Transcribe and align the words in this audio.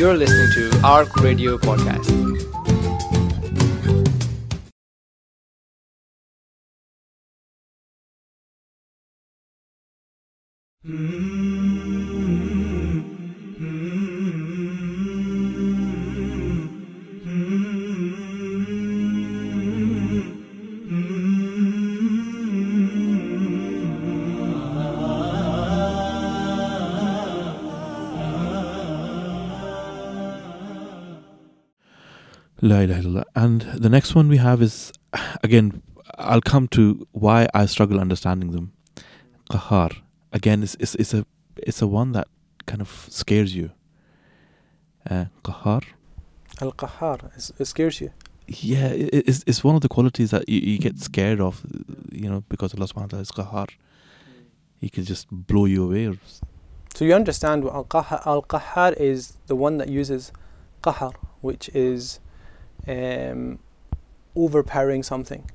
You're 0.00 0.16
listening 0.16 0.50
to 0.54 0.80
ARC 0.82 1.14
Radio 1.16 1.58
Podcast. 1.58 2.08
Mm-hmm. 10.86 11.69
La 32.62 32.80
ilaha 32.80 33.02
illallah. 33.02 33.24
And 33.34 33.62
the 33.62 33.88
next 33.88 34.14
one 34.14 34.28
we 34.28 34.36
have 34.36 34.60
is, 34.60 34.92
again, 35.42 35.82
I'll 36.18 36.40
come 36.42 36.68
to 36.68 37.06
why 37.12 37.48
I 37.54 37.66
struggle 37.66 38.00
understanding 38.00 38.50
them. 38.52 38.72
Qahar. 39.50 39.96
Again, 40.32 40.62
it's, 40.62 40.76
it's, 40.78 40.94
it's, 40.96 41.14
a, 41.14 41.24
it's 41.56 41.80
a 41.82 41.86
one 41.86 42.12
that 42.12 42.28
kind 42.66 42.80
of 42.80 43.06
scares 43.10 43.54
you. 43.54 43.70
Uh, 45.08 45.26
Qahar. 45.42 45.84
Al 46.60 46.72
Qahar, 46.72 47.30
it 47.58 47.64
scares 47.64 48.00
you. 48.00 48.12
Yeah, 48.46 48.88
it, 48.88 49.24
it's, 49.28 49.44
it's 49.46 49.64
one 49.64 49.74
of 49.74 49.80
the 49.80 49.88
qualities 49.88 50.30
that 50.30 50.48
you, 50.48 50.60
you 50.60 50.78
get 50.78 50.98
scared 50.98 51.40
of, 51.40 51.64
you 52.12 52.28
know, 52.28 52.44
because 52.48 52.74
Allah 52.74 52.86
subhanahu 52.86 53.02
wa 53.02 53.06
ta'ala 53.06 53.22
is 53.22 53.30
Qahar. 53.30 53.68
He 54.78 54.88
can 54.88 55.04
just 55.04 55.28
blow 55.30 55.64
you 55.64 55.84
away. 55.84 56.08
Or, 56.08 56.16
So 56.94 57.04
you 57.04 57.14
understand 57.14 57.64
what 57.64 57.74
Al 57.74 57.84
Qahar, 57.84 58.26
Al 58.26 58.42
Qahar 58.42 58.96
is 58.98 59.38
the 59.46 59.56
one 59.56 59.78
that 59.78 59.88
uses 59.88 60.32
Qahar, 60.82 61.14
which 61.40 61.70
is 61.70 62.20
um, 62.86 63.58
overpowering 64.36 65.02
something. 65.02 65.50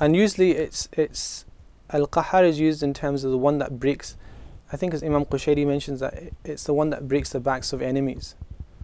And 0.00 0.14
usually 0.14 0.52
it's 0.52 0.88
it's 0.92 1.44
Al 1.90 2.06
Qahar 2.06 2.44
is 2.44 2.58
used 2.60 2.82
in 2.82 2.92
terms 2.92 3.24
of 3.24 3.30
the 3.30 3.38
one 3.38 3.58
that 3.58 3.78
breaks. 3.78 4.16
I 4.72 4.76
think 4.76 4.92
as 4.92 5.02
Imam 5.02 5.24
Qushayri 5.24 5.66
mentions 5.66 6.00
that 6.00 6.14
it's 6.44 6.64
the 6.64 6.74
one 6.74 6.90
that 6.90 7.06
breaks 7.08 7.30
the 7.30 7.40
backs 7.40 7.72
of 7.72 7.80
enemies. 7.80 8.34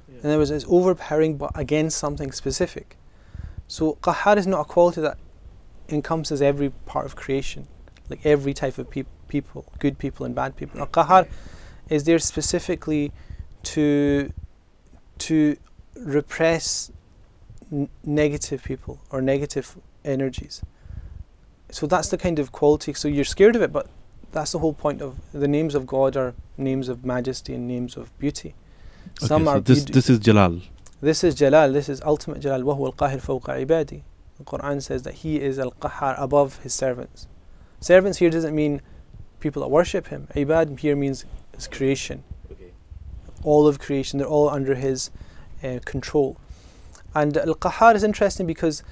In 0.09 0.29
other 0.29 0.39
words, 0.39 0.51
it's 0.51 0.65
overpowering 0.69 1.37
but 1.37 1.51
against 1.55 1.99
something 1.99 2.31
specific. 2.31 2.97
So 3.67 3.95
Qahar 4.03 4.37
is 4.37 4.47
not 4.47 4.61
a 4.61 4.65
quality 4.65 5.01
that 5.01 5.19
encompasses 5.89 6.41
every 6.41 6.71
part 6.87 7.07
of 7.07 7.17
creation, 7.17 7.67
like 8.09 8.25
every 8.25 8.55
type 8.55 8.79
of 8.79 8.89
peop 8.89 9.09
people, 9.27 9.65
good 9.81 9.99
people 9.99 10.25
and 10.25 10.35
bad 10.35 10.57
people. 10.57 10.81
Al 10.81 10.87
Qahar 10.87 11.29
is 11.89 12.05
there 12.05 12.19
specifically 12.19 13.13
to 13.65 14.33
to 15.19 15.57
repress 15.97 16.91
n- 17.72 17.90
negative 18.04 18.64
people 18.64 19.00
or 19.10 19.22
negative 19.22 19.78
energies. 20.06 20.62
So 21.72 21.86
that's 21.88 22.10
the 22.10 22.18
kind 22.18 22.40
of 22.40 22.52
quality. 22.52 22.94
So 22.94 23.08
you're 23.08 23.26
scared 23.26 23.56
of 23.56 23.62
it, 23.62 23.72
but 23.74 23.88
that's 24.32 24.52
the 24.54 24.60
whole 24.60 24.74
point 24.74 25.02
of 25.02 25.20
the 25.34 25.48
names 25.48 25.76
of 25.76 25.86
God 25.86 26.16
are 26.16 26.34
names 26.58 26.88
of 26.90 27.04
majesty 27.06 27.54
and 27.54 27.68
names 27.68 27.98
of 27.98 28.18
beauty. 28.20 28.56
Some 29.20 29.44
Okay, 29.44 29.52
so 29.52 29.58
are 29.58 29.60
this, 29.62 29.84
beaut- 29.84 29.94
this 29.94 30.10
is 30.10 30.20
Jalal. 30.20 30.62
this 31.02 31.24
is 31.24 31.36
Jalal, 31.36 31.72
this 31.74 31.90
is 31.90 32.02
ultimate 32.02 32.40
Jalal. 32.40 32.62
وَهُوَ 32.62 32.96
الْقَاهِرُ 32.96 33.22
فَوْقَ 33.22 33.66
عِبَادِي 33.66 34.02
The 34.38 34.44
Quran 34.44 34.82
says 34.82 35.04
that 35.04 35.16
He 35.16 35.42
is 35.42 35.58
Al-Qahar 35.60 36.16
above 36.22 36.60
His 36.60 36.74
servants. 36.74 37.28
Servants 37.80 38.18
here 38.20 38.30
doesn't 38.30 38.56
mean 38.56 38.82
people 39.40 39.62
that 39.62 39.70
worship 39.70 40.08
Him. 40.08 40.28
Ibad 40.36 40.80
here 40.80 40.96
means 40.96 41.26
His 41.56 41.68
creation. 41.68 42.24
All 43.44 43.68
of 43.68 43.80
creation, 43.80 44.20
they're 44.20 44.28
all 44.28 44.50
under 44.50 44.76
His 44.76 45.12
uh, 45.64 45.80
control. 45.86 46.38
And 47.15 47.37
Al-Qahar 47.37 47.95
is 47.95 48.05
interesting 48.05 48.47
because 48.47 48.83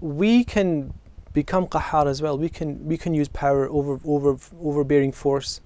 we 0.00 0.44
can 0.44 0.92
become 1.32 1.66
Qahar 1.66 2.06
as 2.06 2.20
well. 2.20 2.36
We 2.36 2.48
can 2.48 2.86
we 2.86 2.96
can 2.96 3.14
use 3.14 3.28
power 3.28 3.68
over 3.68 4.00
over 4.04 4.36
overbearing 4.62 5.12
force. 5.12 5.60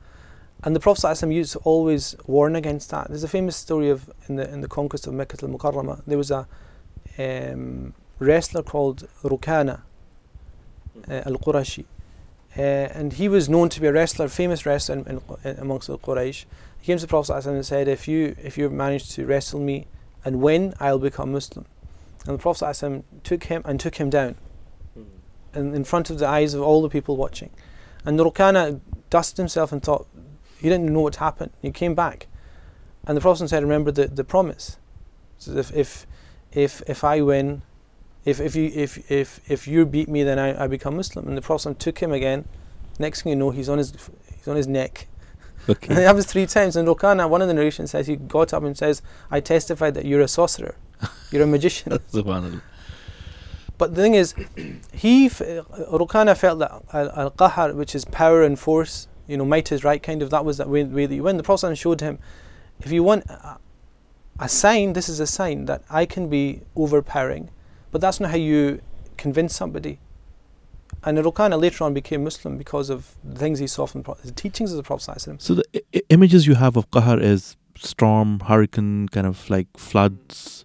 And 0.63 0.75
the 0.75 0.81
Prophet 0.81 1.03
ﷺ 1.03 1.35
used 1.35 1.53
to 1.53 1.59
always 1.59 2.17
warn 2.27 2.57
against 2.57 2.91
that. 2.91 3.09
There's 3.09 3.25
a 3.25 3.29
famous 3.29 3.55
story 3.57 3.91
of 3.91 4.11
in 4.29 4.37
the 4.37 4.51
in 4.51 4.61
the 4.61 4.69
conquest 4.69 5.07
of 5.07 5.15
Mecca 5.15 5.37
al-Mukarramah. 5.43 6.03
There 6.07 6.19
was 6.19 6.31
a 6.31 6.47
um, 7.19 7.93
wrestler 8.19 8.63
called 8.63 9.07
Rukana 9.23 9.83
uh, 11.09 11.23
al-Qurashi, 11.27 11.85
uh, 12.57 12.61
and 12.61 13.13
he 13.15 13.29
was 13.29 13.49
known 13.49 13.69
to 13.69 13.81
be 13.81 13.89
a 13.89 13.93
wrestler, 13.93 14.29
famous 14.29 14.65
wrestler 14.65 14.97
in, 14.97 15.21
in, 15.45 15.57
amongst 15.59 15.89
the 15.89 15.99
Quraysh. 15.99 16.47
He 16.81 16.87
came 16.87 16.97
to 16.99 17.03
the 17.03 17.09
Prophet 17.09 17.33
ﷺ 17.33 17.47
and 17.47 17.67
said, 17.67 17.87
"If 17.87 18.09
you 18.09 18.35
if 18.43 18.57
you 18.57 18.71
manage 18.71 19.11
to 19.15 19.27
wrestle 19.27 19.61
me 19.61 19.87
and 20.25 20.41
when 20.41 20.75
I'll 20.81 20.99
become 20.99 21.33
Muslim." 21.33 21.67
And 22.27 22.39
the 22.39 22.43
Prophet 22.43 22.65
ﷺ 22.65 23.03
took 23.23 23.45
him 23.45 23.63
and 23.65 23.79
took 23.79 23.97
him 23.97 24.09
down, 24.09 24.37
hmm. 24.95 25.03
in, 25.55 25.75
in 25.75 25.85
front 25.85 26.11
of 26.11 26.19
the 26.19 26.27
eyes 26.27 26.55
of 26.55 26.63
all 26.63 26.81
the 26.81 26.89
people 26.89 27.17
watching. 27.17 27.51
And 28.05 28.19
Rukana 28.19 28.81
dusted 29.11 29.39
himself 29.39 29.73
and 29.73 29.83
thought 29.83 30.07
he 30.59 30.69
didn't 30.69 30.93
know 30.93 31.01
what 31.01 31.17
happened. 31.17 31.53
He 31.61 31.71
came 31.71 31.95
back, 31.95 32.27
and 33.07 33.17
the 33.17 33.21
Prophet 33.21 33.49
said, 33.49 33.63
"Remember 33.63 33.91
the, 33.91 34.07
the 34.07 34.25
promise. 34.25 34.79
So 35.39 35.53
if 35.57 35.75
if 35.77 36.07
if 36.53 36.83
if 36.87 37.05
I 37.05 37.21
win, 37.21 37.63
if 38.25 38.41
if 38.41 38.57
you 38.57 38.71
if 38.75 39.11
if 39.11 39.41
if 39.51 39.69
you 39.69 39.85
beat 39.85 40.09
me, 40.09 40.23
then 40.23 40.39
I, 40.39 40.65
I 40.65 40.67
become 40.67 40.97
Muslim." 40.97 41.29
And 41.29 41.37
the 41.37 41.43
Prophet 41.43 41.79
took 41.79 41.99
him 41.99 42.13
again. 42.13 42.47
Next 42.99 43.23
thing 43.23 43.31
you 43.31 43.37
know, 43.37 43.51
he's 43.51 43.69
on 43.69 43.79
his 43.79 43.93
he's 44.35 44.49
on 44.49 44.57
his 44.57 44.67
neck. 44.67 45.07
And 45.67 45.79
it 45.99 46.03
happens 46.03 46.27
three 46.27 46.47
times. 46.47 46.77
And 46.77 46.87
Rukana, 46.87 47.29
one 47.29 47.43
of 47.43 47.49
the 47.49 47.55
narrations 47.55 47.91
says 47.91 48.07
he 48.07 48.17
got 48.17 48.53
up 48.53 48.63
and 48.63 48.77
says, 48.77 49.03
"I 49.31 49.41
testify 49.41 49.91
that 49.91 50.05
you're 50.05 50.21
a 50.21 50.29
sorcerer, 50.29 50.77
you're 51.31 51.43
a 51.43 51.47
magician." 51.47 51.93
Subhanallah. 52.13 52.61
But 53.77 53.95
the 53.95 54.03
thing 54.03 54.15
is, 54.15 54.35
he 54.93 55.27
f- 55.27 55.41
Rukana 55.41 56.37
felt 56.37 56.61
that 56.61 56.71
al 56.93 57.11
al 57.11 57.31
qahar, 57.33 57.75
which 57.75 57.95
is 57.95 58.05
power 58.05 58.43
and 58.43 58.59
force, 58.59 59.09
you 59.27 59.37
know, 59.37 59.45
might 59.45 59.73
is 59.73 59.83
right, 59.83 60.03
kind 60.03 60.23
of 60.23 60.31
that 60.31 60.45
was 60.45 60.59
that 60.59 60.69
way, 60.69 60.85
way 60.85 61.07
that 61.07 61.15
you 61.15 61.23
win. 61.23 61.37
The 61.37 61.43
Prophet 61.43 61.77
showed 61.77 62.01
him, 62.01 62.19
if 62.81 62.93
you 62.93 63.03
want 63.03 63.25
a, 63.27 63.59
a 64.39 64.49
sign, 64.49 64.93
this 64.93 65.09
is 65.09 65.19
a 65.19 65.27
sign 65.27 65.65
that 65.65 65.83
I 65.91 66.07
can 66.07 66.29
be 66.29 66.61
overpowering, 66.77 67.51
but 67.91 68.01
that's 68.01 68.21
not 68.21 68.31
how 68.31 68.37
you 68.37 68.81
convince 69.17 69.55
somebody. 69.57 69.99
And 71.03 71.19
Rukana 71.19 71.61
later 71.61 71.85
on 71.85 71.93
became 71.95 72.25
Muslim 72.25 72.57
because 72.57 72.89
of 72.89 73.15
the 73.23 73.39
things 73.39 73.59
he 73.59 73.67
saw 73.67 73.87
from 73.87 74.03
the, 74.03 74.15
the 74.25 74.33
teachings 74.33 74.71
of 74.73 74.77
the 74.79 74.83
Prophet. 74.83 75.21
So 75.43 75.55
the 75.55 75.65
I- 75.95 76.03
images 76.09 76.47
you 76.47 76.55
have 76.55 76.77
of 76.77 76.91
Qahar 76.91 77.21
is 77.21 77.57
storm, 77.77 78.41
hurricane, 78.41 79.09
kind 79.09 79.27
of 79.27 79.49
like 79.51 79.67
floods. 79.77 80.65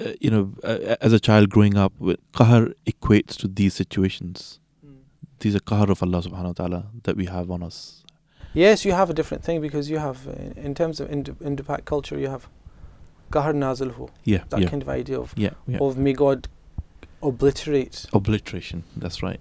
Uh, 0.00 0.12
you 0.20 0.30
know, 0.30 0.52
uh, 0.64 0.96
as 1.02 1.12
a 1.12 1.20
child 1.20 1.50
growing 1.50 1.76
up, 1.76 1.92
Qahar 2.32 2.72
equates 2.86 3.36
to 3.36 3.48
these 3.48 3.74
situations. 3.74 4.58
These 5.40 5.54
are 5.56 5.60
Qahar 5.60 5.90
of 5.90 6.02
Allah 6.02 6.22
subhanahu 6.22 6.44
wa 6.46 6.52
ta'ala 6.52 6.86
that 7.02 7.16
we 7.16 7.26
have 7.26 7.50
on 7.50 7.62
us. 7.62 8.02
Yes, 8.54 8.84
you 8.84 8.92
have 8.92 9.10
a 9.10 9.14
different 9.14 9.44
thing 9.44 9.60
because 9.60 9.90
you 9.90 9.98
have, 9.98 10.26
uh, 10.26 10.32
in 10.56 10.74
terms 10.74 11.00
of 11.00 11.10
Indo- 11.10 11.36
Indo-Pak 11.44 11.84
culture, 11.84 12.18
you 12.18 12.28
have 12.28 12.48
Qahar 13.30 13.54
Nazilhu, 13.54 14.08
Yeah, 14.24 14.44
that 14.48 14.60
yeah, 14.60 14.68
kind 14.68 14.82
of 14.82 14.88
idea 14.88 15.20
of 15.20 15.34
yeah, 15.36 15.50
yeah. 15.66 15.78
of 15.80 15.96
may 15.96 16.12
God 16.14 16.48
obliterate. 17.22 18.06
Obliteration, 18.12 18.84
that's 18.96 19.22
right. 19.22 19.40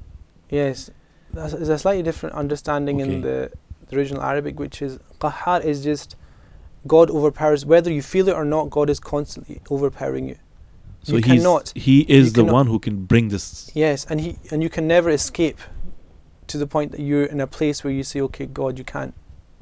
Yes, 0.49 0.89
that's, 1.33 1.53
there's 1.53 1.69
a 1.69 1.77
slightly 1.77 2.03
different 2.03 2.35
understanding 2.35 3.01
Okay. 3.01 3.13
in 3.13 3.21
the, 3.21 3.51
the 3.87 3.95
original 3.97 4.21
Arabic, 4.23 4.59
which 4.59 4.81
is 4.81 4.99
qahar 5.19 5.63
is 5.63 5.83
just 5.83 6.15
God 6.87 7.09
overpowers 7.11 7.65
whether 7.65 7.91
you 7.91 8.01
feel 8.01 8.29
it 8.29 8.33
or 8.35 8.45
not. 8.45 8.69
God 8.69 8.89
is 8.89 8.99
constantly 8.99 9.61
overpowering 9.69 10.27
you. 10.29 10.37
So 11.03 11.13
you 11.13 11.17
he's, 11.21 11.41
cannot. 11.41 11.71
he 11.75 12.01
is 12.01 12.33
the 12.33 12.41
cannot- 12.41 12.53
one 12.53 12.67
who 12.67 12.79
can 12.79 13.05
bring 13.05 13.29
this. 13.29 13.69
Yes, 13.73 14.05
and 14.09 14.19
he 14.21 14.37
and 14.51 14.61
you 14.63 14.69
can 14.69 14.87
never 14.87 15.09
escape 15.09 15.59
to 16.47 16.57
the 16.57 16.67
point 16.67 16.91
that 16.91 16.99
you're 17.01 17.25
in 17.25 17.39
a 17.39 17.47
place 17.47 17.83
where 17.83 17.93
you 17.93 18.03
say, 18.03 18.19
"Okay, 18.21 18.45
God, 18.45 18.77
you 18.77 18.83
can't 18.83 19.13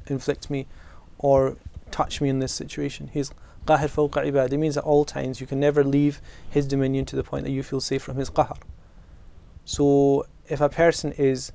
inflict 0.07 0.49
me 0.49 0.67
or 1.17 1.57
touch 1.91 2.21
me 2.21 2.29
in 2.29 2.39
this 2.39 2.53
situation." 2.53 3.09
He's 3.13 3.31
qahir 3.67 3.89
fawqa 3.97 4.25
ibad. 4.31 4.51
It 4.53 4.57
means 4.57 4.77
at 4.77 4.83
all 4.83 5.05
times 5.05 5.39
you 5.41 5.47
can 5.47 5.59
never 5.59 5.83
leave 5.83 6.21
His 6.49 6.65
dominion 6.65 7.05
to 7.05 7.15
the 7.15 7.23
point 7.23 7.43
that 7.45 7.51
you 7.51 7.63
feel 7.63 7.81
safe 7.81 8.01
from 8.01 8.17
His 8.17 8.29
qahar. 8.29 8.57
So 9.65 10.25
if 10.47 10.61
a 10.61 10.69
person 10.69 11.11
is 11.13 11.51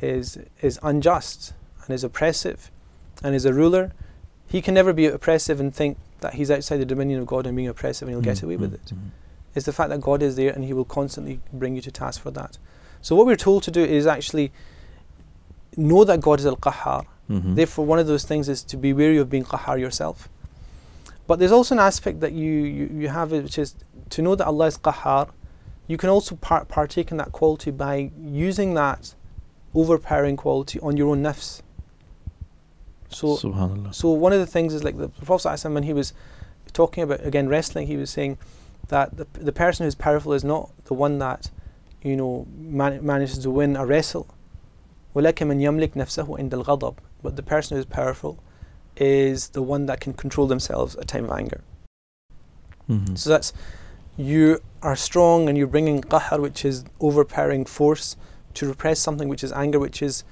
is 0.00 0.38
is 0.62 0.78
unjust 0.82 1.52
and 1.84 1.94
is 1.94 2.04
oppressive 2.04 2.70
and 3.22 3.34
is 3.34 3.44
a 3.44 3.52
ruler, 3.52 3.92
he 4.46 4.62
can 4.62 4.74
never 4.74 4.92
be 4.92 5.06
oppressive 5.06 5.58
and 5.60 5.74
think 5.74 5.98
that 6.20 6.34
he's 6.34 6.50
outside 6.50 6.78
the 6.78 6.84
dominion 6.84 7.20
of 7.20 7.26
God 7.26 7.46
and 7.46 7.56
being 7.56 7.68
oppressive 7.68 8.06
and 8.08 8.14
he'll 8.14 8.22
get 8.22 8.38
Mm, 8.38 8.42
away 8.44 8.56
with 8.56 8.70
mm, 8.72 8.74
it. 8.74 8.86
mm. 8.94 9.10
It's 9.54 9.66
the 9.66 9.72
fact 9.72 9.90
that 9.90 10.00
God 10.00 10.22
is 10.22 10.36
there 10.36 10.52
and 10.52 10.64
He 10.64 10.72
will 10.72 10.84
constantly 10.84 11.40
bring 11.52 11.74
you 11.74 11.82
to 11.82 11.90
task 11.90 12.20
for 12.20 12.30
that. 12.32 12.58
So 13.02 13.16
what 13.16 13.26
we're 13.26 13.36
told 13.50 13.62
to 13.64 13.70
do 13.70 13.82
is 13.82 14.06
actually 14.06 14.52
know 15.76 16.04
that 16.04 16.20
God 16.20 16.38
is 16.40 16.46
Al 16.46 16.56
Qahar. 16.56 17.04
Mhm. 17.30 17.54
Therefore, 17.56 17.84
one 17.86 17.98
of 17.98 18.06
those 18.06 18.24
things 18.24 18.48
is 18.48 18.62
to 18.64 18.76
be 18.76 18.92
wary 18.92 19.18
of 19.18 19.28
being 19.30 19.44
Qahar 19.44 19.78
yourself. 19.80 20.28
But 21.27 21.39
there's 21.39 21.51
also 21.51 21.75
an 21.75 21.79
aspect 21.79 22.19
that 22.19 22.33
you, 22.33 22.51
you, 22.51 22.89
you 22.93 23.07
have, 23.09 23.31
which 23.31 23.57
is 23.57 23.75
to 24.09 24.21
know 24.21 24.35
that 24.35 24.45
Allah 24.45 24.67
is 24.67 24.77
Qahar. 24.77 25.29
You 25.87 25.97
can 25.97 26.09
also 26.09 26.35
par- 26.35 26.65
partake 26.65 27.11
in 27.11 27.17
that 27.17 27.31
quality 27.31 27.71
by 27.71 28.11
using 28.21 28.73
that 28.73 29.15
overpowering 29.73 30.37
quality 30.37 30.79
on 30.81 30.97
your 30.97 31.09
own 31.09 31.23
nafs. 31.23 31.61
So, 33.09 33.37
Subhanallah. 33.37 33.93
so 33.93 34.09
one 34.09 34.33
of 34.33 34.39
the 34.39 34.47
things 34.47 34.73
is 34.73 34.83
like 34.83 34.97
the 34.97 35.09
Prophet 35.09 35.47
ﷺ 35.47 35.73
when 35.73 35.83
he 35.83 35.93
was 35.93 36.13
talking 36.73 37.03
about 37.03 37.23
again 37.25 37.47
wrestling, 37.47 37.87
he 37.87 37.97
was 37.97 38.09
saying 38.09 38.37
that 38.87 39.15
the 39.17 39.27
the 39.33 39.51
person 39.51 39.85
who's 39.85 39.95
powerful 39.95 40.33
is 40.33 40.43
not 40.43 40.71
the 40.85 40.93
one 40.93 41.19
that 41.19 41.51
you 42.01 42.15
know 42.15 42.47
man- 42.57 43.05
manages 43.05 43.37
to 43.39 43.51
win 43.51 43.75
a 43.75 43.85
wrestle. 43.85 44.27
ولكن 45.15 45.47
من 45.47 45.61
يملك 45.61 45.91
نفسه 45.93 46.39
عند 46.39 46.53
الغضب. 46.53 46.95
But 47.21 47.35
the 47.35 47.43
person 47.43 47.77
who's 47.77 47.85
powerful 47.85 48.39
is 49.00 49.48
the 49.50 49.62
one 49.62 49.86
that 49.86 50.00
can 50.00 50.12
control 50.12 50.46
themselves 50.46 50.96
at 50.96 51.08
time 51.08 51.24
of 51.24 51.30
anger. 51.32 51.60
Mhm. 52.88 53.16
So 53.16 53.30
that's 53.30 53.52
you 54.16 54.58
are 54.82 54.96
strong 54.96 55.48
and 55.48 55.56
you're 55.56 55.66
bringing 55.66 56.00
qahr, 56.00 56.40
which 56.40 56.64
is 56.64 56.84
overpowering 57.00 57.64
force, 57.64 58.16
to 58.54 58.66
repress 58.66 58.98
something 58.98 59.28
which 59.28 59.44
is 59.44 59.52
anger, 59.52 59.78
which 59.78 60.02
is 60.02 60.24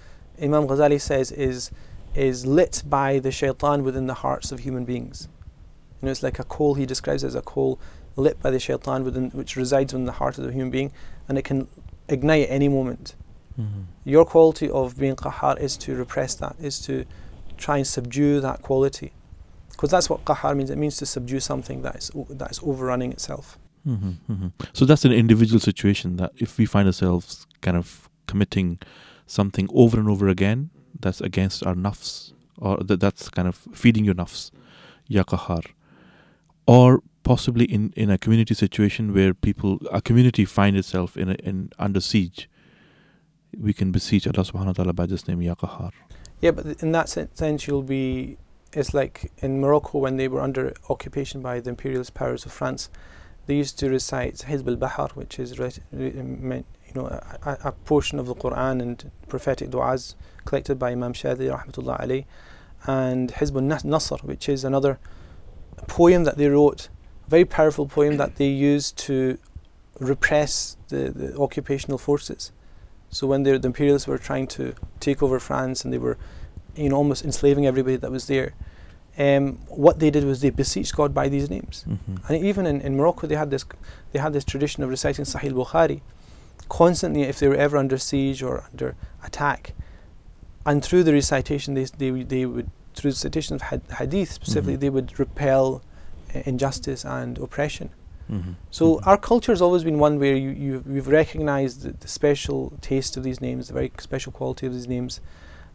Imam 0.43 0.67
Ghazali 0.67 1.01
says 1.01 1.31
is 1.33 1.71
is 2.15 2.47
lit 2.47 2.83
by 2.89 3.19
the 3.19 3.31
shaitan 3.31 3.85
within 3.85 4.07
the 4.07 4.15
hearts 4.15 4.51
of 4.51 4.61
human 4.61 4.85
beings. 4.85 5.29
You 6.01 6.07
know, 6.07 6.13
it's 6.13 6.23
like 6.23 6.39
a 6.39 6.45
coal. 6.45 6.75
He 6.75 6.87
describes 6.87 7.23
it 7.23 7.29
as 7.29 7.35
a 7.35 7.43
coal 7.43 7.79
lit 8.17 8.41
by 8.41 8.51
the 8.51 8.59
shaitan 8.59 9.05
within, 9.05 9.31
which 9.31 9.57
resides 9.57 9.93
within 9.93 10.07
the 10.07 10.13
heart 10.13 10.39
of 10.39 10.45
the 10.45 10.53
human 10.53 10.71
being, 10.71 10.93
and 11.29 11.37
it 11.37 11.45
can 11.45 11.69
ignite 12.09 12.45
at 12.49 12.51
any 12.51 12.69
moment. 12.69 13.15
Mhm. 13.61 13.85
Your 14.05 14.25
quality 14.25 14.71
of 14.71 14.97
being 14.99 15.17
qahar 15.17 15.61
is 15.61 15.77
to 15.79 15.95
repress 15.95 16.35
that, 16.37 16.57
is 16.61 16.79
to 16.81 17.05
try 17.57 17.79
and 17.79 17.87
subdue 17.87 18.41
that 18.41 18.63
quality. 18.63 19.13
Because 19.71 19.91
that's 19.91 20.09
what 20.09 20.25
qahar 20.25 20.57
means. 20.57 20.71
It 20.71 20.79
means 20.79 20.97
to 20.99 21.07
subdue 21.07 21.41
something 21.41 21.83
that 21.83 21.97
is, 21.97 22.11
that 22.31 22.51
is 22.51 22.61
overrunning 22.63 23.13
itself. 23.13 23.59
Mhm, 23.87 24.17
mhm. 24.29 24.53
So 24.73 24.85
that's 24.85 25.05
an 25.05 25.13
individual 25.13 25.61
situation 25.61 26.17
that 26.17 26.33
if 26.37 26.59
we 26.59 26.67
find 26.67 26.87
ourselves 26.89 27.47
kind 27.61 27.77
of 27.77 28.09
committing 28.27 28.79
something 29.27 29.69
over 29.73 29.99
and 29.99 30.09
over 30.09 30.29
again, 30.29 30.71
that's 30.99 31.21
against 31.21 31.65
our 31.65 31.75
nafs, 31.75 32.33
or 32.59 32.79
that 32.79 33.01
that's 33.01 33.29
kind 33.29 33.47
of 33.47 33.57
feeding 33.73 34.05
your 34.05 34.15
nafs, 34.15 34.51
ya 35.07 35.23
qahar. 35.23 35.65
Or 36.67 37.03
possibly 37.23 37.67
in, 37.67 37.93
in 37.97 38.11
a 38.11 38.19
community 38.19 38.55
situation 38.55 39.13
where 39.13 39.35
people, 39.35 39.79
a 39.93 40.01
community 40.01 40.45
find 40.45 40.77
itself 40.77 41.17
in, 41.17 41.31
a, 41.31 41.35
in 41.35 41.71
under 41.79 42.01
siege, 42.01 42.49
we 43.57 43.73
can 43.73 43.93
beseech 43.93 44.27
Allah 44.27 44.45
subhanahu 44.45 44.67
wa 44.67 44.73
ta'ala 44.73 44.93
by 44.93 45.07
this 45.07 45.29
name, 45.29 45.43
ya 45.43 45.55
qahar. 45.55 45.93
Yeah, 46.41 46.51
but 46.51 46.83
in 46.83 46.93
that 46.93 47.09
sense, 47.09 47.67
you'll 47.67 47.83
be. 47.83 48.39
It's 48.73 48.93
like 48.93 49.33
in 49.39 49.61
Morocco 49.61 49.99
when 49.99 50.17
they 50.17 50.29
were 50.29 50.41
under 50.41 50.75
occupation 50.91 51.41
by 51.41 51.61
the 51.61 51.71
imperialist 51.71 52.13
powers 52.13 52.45
of 52.45 52.53
France, 52.53 52.91
they 53.47 53.55
used 53.55 53.79
to 53.79 53.89
recite 53.89 54.35
Hizb 54.35 54.69
al 54.69 54.77
Bahar, 54.77 55.09
which 55.15 55.39
is 55.39 55.57
you 55.57 56.65
know 56.95 57.07
a, 57.07 57.39
a, 57.43 57.59
a 57.69 57.73
portion 57.73 58.19
of 58.19 58.27
the 58.27 58.35
Quran 58.35 58.83
and 58.83 59.11
prophetic 59.29 59.71
du'as 59.71 60.15
collected 60.45 60.79
by 60.79 60.91
Imam 60.91 61.15
Shadhili 61.15 61.51
rahmatullah 61.57 62.01
alayh, 62.01 62.25
and 62.87 63.33
Hizb 63.33 63.55
al 63.55 63.81
Nasr, 63.91 64.17
which 64.23 64.49
is 64.49 64.63
another 64.65 64.99
poem 65.87 66.25
that 66.25 66.37
they 66.37 66.49
wrote, 66.49 66.89
a 67.27 67.31
very 67.31 67.45
powerful 67.45 67.87
poem 67.87 68.17
that 68.19 68.37
they 68.37 68.49
used 68.49 68.99
to 68.99 69.39
repress 70.01 70.77
the, 70.89 71.11
the 71.11 71.39
occupational 71.39 71.99
forces. 71.99 72.53
So 73.11 73.27
when 73.27 73.43
the, 73.45 73.59
the 73.59 73.67
imperialists 73.69 74.09
were 74.09 74.19
trying 74.19 74.47
to 74.49 74.75
take 75.01 75.23
over 75.23 75.39
France 75.41 75.85
and 75.85 75.93
they 75.93 75.99
were, 75.99 76.19
you 76.75 76.89
know, 76.89 76.97
almost 76.97 77.25
enslaving 77.25 77.67
everybody 77.67 77.97
that 77.97 78.11
was 78.11 78.27
there, 78.27 78.53
um, 79.19 79.59
what 79.69 79.99
they 79.99 80.11
did 80.11 80.25
was 80.25 80.41
they 80.43 80.51
beseeched 80.51 80.95
God 80.95 81.15
by 81.15 81.29
these 81.29 81.49
names. 81.49 81.85
Mhm. 81.89 82.29
And 82.29 82.45
even 82.45 82.67
in, 82.67 82.81
in 82.83 82.97
Morocco, 82.97 83.27
they 83.27 83.37
had 83.37 83.51
this 83.51 83.65
they 84.13 84.19
had 84.19 84.33
this 84.35 84.45
tradition 84.45 84.83
of 84.83 84.91
reciting 84.91 85.25
Sahih 85.25 85.53
Bukhari 85.53 86.01
constantly 86.69 87.23
if 87.23 87.39
they 87.39 87.49
were 87.49 87.55
ever 87.55 87.77
under 87.79 87.97
siege 87.97 88.43
or 88.43 88.65
under 88.73 88.95
attack. 89.25 89.73
And 90.67 90.85
through 90.85 91.05
the 91.05 91.13
recitation, 91.15 91.75
they 91.75 91.85
they, 91.85 92.11
they 92.11 92.45
would 92.45 92.71
through 92.95 93.13
the 93.13 93.17
citation 93.17 93.55
of 93.55 93.63
had- 93.63 93.83
hadith 93.99 94.33
specifically, 94.33 94.77
Mhm. 94.77 94.81
they 94.81 94.91
would 94.91 95.19
repel 95.19 95.83
uh, 96.35 96.41
injustice 96.45 97.05
and 97.05 97.39
oppression. 97.39 97.91
So 98.71 98.97
mm-hmm. 98.97 99.09
our 99.09 99.17
culture 99.17 99.53
has 99.53 99.63
always 99.63 99.85
been 99.85 99.99
one 99.99 100.19
where 100.19 100.35
you, 100.35 100.51
you 100.51 100.85
you've 100.89 101.09
recognized 101.09 101.83
the, 101.83 101.93
the, 101.93 102.09
special 102.09 102.73
taste 102.81 103.17
of 103.17 103.23
these 103.23 103.41
names, 103.41 103.69
the 103.69 103.75
very 103.75 103.93
special 103.99 104.33
quality 104.33 104.67
of 104.67 104.73
these 104.73 104.89
names, 104.89 105.21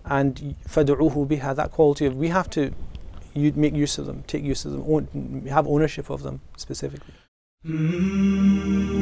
and 0.06 0.56
fadu'uhu 0.68 1.38
had 1.40 1.56
that 1.56 1.72
quality 1.72 2.06
of 2.06 2.16
we 2.16 2.28
have 2.28 2.50
to 2.50 2.74
you 3.34 3.54
make 3.56 3.74
use 3.74 3.98
of 3.98 4.06
them, 4.06 4.24
take 4.28 4.44
use 4.44 4.66
of 4.66 4.74
them, 4.74 4.84
own, 4.86 5.46
have 5.50 5.66
ownership 5.68 6.10
of 6.10 6.24
them 6.24 6.42
specifically. 6.58 7.14
Mm-hmm. 7.66 9.02